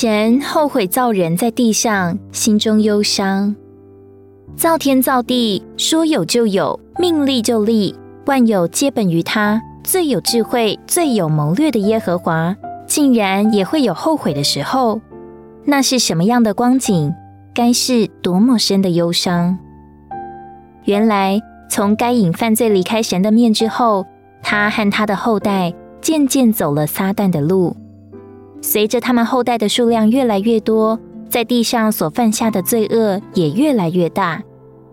[0.00, 3.56] 神后悔造人在地上，心中忧伤。
[4.54, 7.92] 造天造地，说有就有，命立就立，
[8.26, 9.60] 万有皆本于他。
[9.82, 12.54] 最有智慧、最有谋略的耶和华，
[12.86, 15.00] 竟然也会有后悔的时候。
[15.64, 17.12] 那是什么样的光景？
[17.52, 19.58] 该是多么深的忧伤！
[20.84, 24.06] 原来，从该隐犯罪离开神的面之后，
[24.44, 27.74] 他和他的后代渐渐走了撒旦的路。
[28.60, 30.98] 随着他们后代的数量越来越多，
[31.28, 34.42] 在地上所犯下的罪恶也越来越大，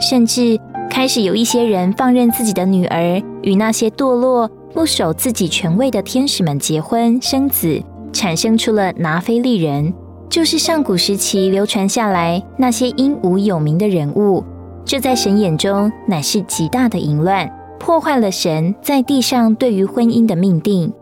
[0.00, 0.58] 甚至
[0.90, 7.80] 开始有一些人放任自己的女儿与那些堕落、不守自己权位的天使们结婚生子，
[8.12, 9.92] 产生出了拿非利人，
[10.28, 14.44] 就是上古时期流传下来那些英武有名的人物。
[14.84, 20.92] 这在神眼中乃是极大的淫乱，破坏了神在地上对于婚姻的命定。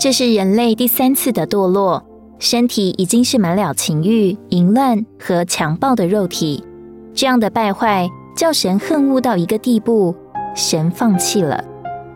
[0.00, 2.02] 这是人类第三次的堕落，
[2.38, 6.64] 身体已经是满了情欲、淫乱和强暴的肉体。
[7.12, 10.16] 这样的败坏叫神恨恶到一个地步，
[10.56, 11.62] 神放弃了，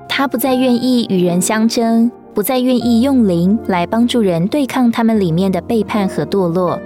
[0.09, 6.81] 他不再愿意与人相争，不再愿意用灵来帮助人对抗他们里面的背叛和堕落。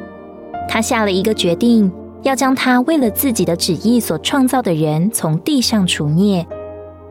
[0.69, 1.89] 他下了一个决定，
[2.25, 6.45] 要将他为了自己的旨意所创造的人从地上除灭，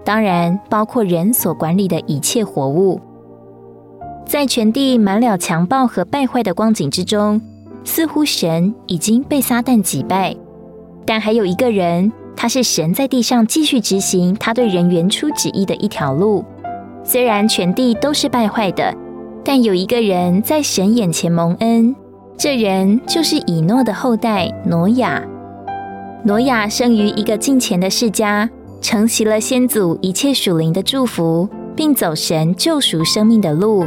[0.03, 2.99] 当然包括人所管理的一切活物。
[4.27, 7.41] 在全地满了强暴和败坏的光景之中，
[7.85, 10.35] 似乎神已经被撒旦击败，
[11.05, 16.43] 但还有一个人，他是神在地上继续执行他对人原初旨意的一条路。
[17.05, 18.93] 虽然全地都是败坏的，
[19.45, 21.95] 但有一个人在神眼前蒙恩，
[22.37, 25.23] 这人就是以诺的后代挪亚。
[26.25, 28.49] 挪亚生于一个敬虔的世家，
[28.81, 33.85] 承袭了先祖一切属灵的祝福，并走神救赎生命的路。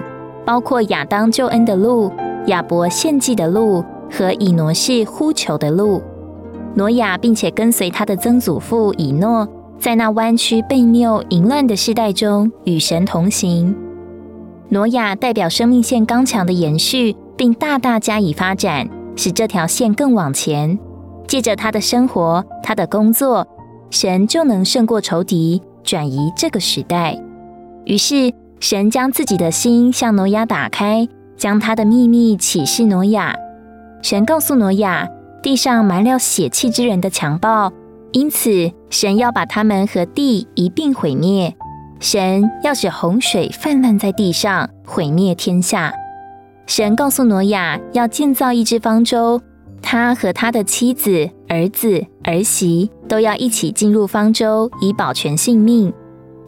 [0.50, 2.10] 包括亚当救恩的路、
[2.46, 6.02] 亚伯献祭的路和以挪士呼求的路。
[6.74, 9.46] 挪亚并且跟随他的曾祖父以诺，
[9.78, 13.72] 在那弯曲悖谬、淫乱的世代中与神同行。
[14.70, 20.76] 挪亚代表生命线刚强的延续，并大大加以发展，使这条线更往前。
[21.28, 23.46] 借着他的生活、他的工作，
[23.90, 27.16] 神就能胜过仇敌，转移这个时代。
[27.84, 28.34] 于是。
[28.60, 33.34] 神将自己的心向挪亚打开，将他的秘密启示挪亚。
[34.02, 35.08] 神告诉挪亚，
[35.42, 37.72] 地上埋了血气之人的强暴，
[38.12, 41.54] 因此神要把他们和地一并毁灭。
[42.00, 45.92] 神要使洪水泛滥在地上，毁灭天下。
[46.66, 49.40] 神告诉挪亚，要建造一只方舟，
[49.80, 55.90] 他和他的妻子、儿子、儿媳都要一起进入方舟，以保全性命。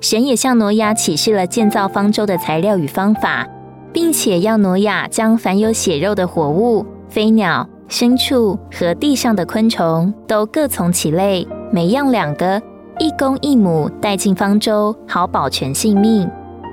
[0.02, 3.46] 神也向挪亚启示了建造方舟的材料与方法，
[3.92, 12.60] 并且要挪亚将凡有血肉的活物、飞鸟、牲畜和地上的昆虫都各从其类，每样两个，
[12.98, 16.28] 一公一母带进方舟，好保全性命。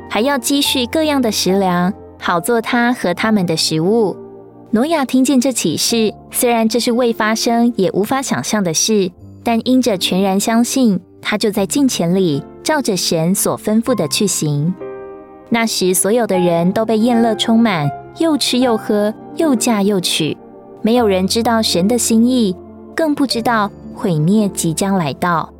[0.09, 4.17] 还要积蓄各样的食粮，好做他和他们的食物。
[4.72, 9.11] 挪亚听见这启示，虽然这是未发生也无法想象的事，
[9.44, 12.44] 但因着全然相信，他就在近前里。
[12.69, 14.72] 照着神所吩咐的去行。
[15.50, 20.38] 那时，所有的人都被宴乐充满，又吃又喝，又嫁又娶。
[20.84, 22.56] 没有人知道神的心意，
[22.96, 25.52] 更不知道毁灭即将来到。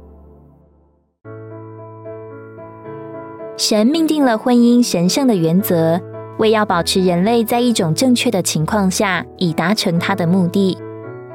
[3.58, 6.00] 神命定了婚姻神圣的原则，
[6.38, 10.78] 为要保持人类在一种正确的情况下，以达成他的目的。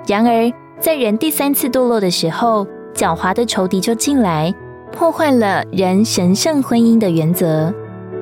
[0.06, 2.64] 然而，在人第三次堕落的时候，
[2.94, 4.54] 狡猾的仇敌就进来。
[4.94, 7.74] 破坏了人神圣婚姻的原则，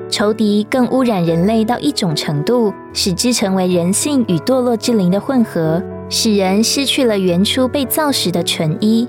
[0.09, 9.07] 仇敌更污染人类到一种程度，使之成为人性与堕落之灵的混合，使人失去了原初被造时的纯一。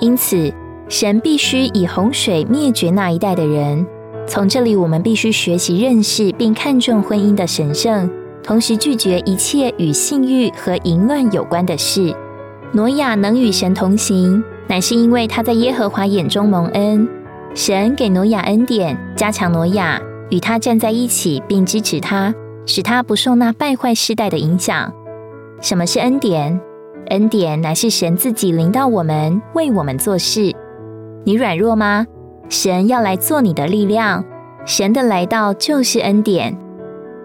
[0.00, 0.50] 因此，
[0.88, 3.86] 神必须以洪水灭绝那一代的人。
[4.26, 8.10] 从这里，我们必须学习认识并看重婚姻的神圣，
[8.42, 12.16] 同时拒绝一切与性欲和淫乱有关的事。
[12.72, 14.42] 挪亚能与神同行。
[14.66, 17.08] 乃是因为他在耶和华眼中蒙恩，
[17.54, 20.00] 神给挪亚恩典，加强挪亚，
[20.30, 22.34] 与他站在一起，并支持他，
[22.66, 24.92] 使他不受那败坏世代的影响。
[25.60, 26.60] 什么是恩典？
[27.08, 30.54] 恩典乃是神自己领导我们，为我们做事。
[31.24, 32.06] 你软弱吗？
[32.48, 34.24] 神要来做你的力量。
[34.64, 36.56] 神的来到就是恩典。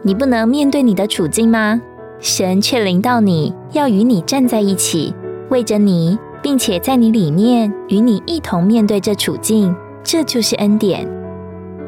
[0.04, 1.82] 你不能面对你的处境吗？
[2.20, 5.14] 神却领导你，要与你站在一起，
[5.50, 6.20] 为着你。
[6.42, 11.08] 并且在你里面与你一同面对这处境，这就是恩典。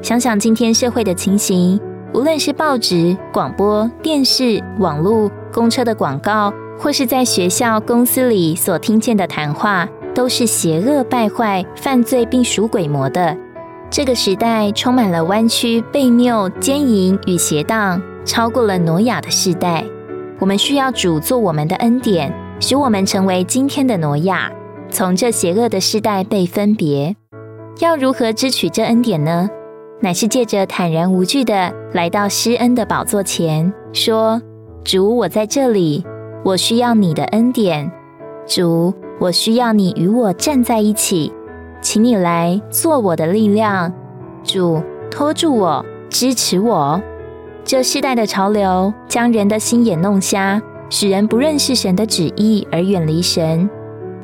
[0.01, 1.79] 想想今天社会的情形，
[2.13, 13.37] 无论是报纸、广播电视、网络，公车的广告，或是在学校、公司里所听见的谈话，都是邪恶、败坏、犯罪并属鬼魔的。
[13.89, 19.85] 这个时代充满了弯曲、悖谬、奸淫与邪荡，超过了挪亚的世代。
[20.39, 24.51] 我们需要主做我们的恩典，使我们成为今天的挪亚，
[24.91, 27.15] 从这邪恶的世代被分别。
[27.79, 29.49] 要如何支取这恩典呢？
[29.99, 34.39] 乃是借着坦然无惧的来到施恩的宝座前，说
[34.85, 36.05] ：“主，我在这里，
[36.45, 37.91] 我需要你的恩典。
[38.45, 41.33] 主，我需要你与我站在一起。”
[41.81, 43.91] 请你来做我的力量，
[44.43, 47.01] 主托住我，支持我。
[47.63, 50.61] 这世代的潮流将人的心眼弄瞎，
[50.91, 53.67] 使人不认识神的旨意而远离神。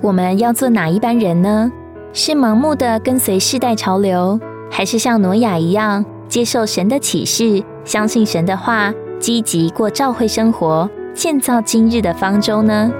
[0.02, 1.72] 我们要做哪一般人呢？
[2.12, 4.38] 是盲目的跟随世代潮流，
[4.69, 12.92] 还是像挪亚一样接受神的启示，相信神的话，积极过照会生活，建造今日的方舟呢？